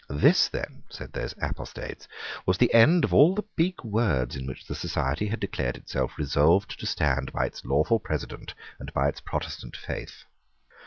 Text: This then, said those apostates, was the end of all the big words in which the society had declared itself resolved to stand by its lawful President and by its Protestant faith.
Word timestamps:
This 0.09 0.47
then, 0.47 0.81
said 0.89 1.13
those 1.13 1.35
apostates, 1.39 2.07
was 2.47 2.57
the 2.57 2.73
end 2.73 3.03
of 3.03 3.13
all 3.13 3.35
the 3.35 3.45
big 3.55 3.83
words 3.83 4.35
in 4.35 4.47
which 4.47 4.65
the 4.65 4.73
society 4.73 5.27
had 5.27 5.39
declared 5.39 5.77
itself 5.77 6.17
resolved 6.17 6.79
to 6.79 6.85
stand 6.87 7.31
by 7.31 7.45
its 7.45 7.63
lawful 7.63 7.99
President 7.99 8.55
and 8.79 8.91
by 8.93 9.09
its 9.09 9.21
Protestant 9.21 9.77
faith. 9.77 10.23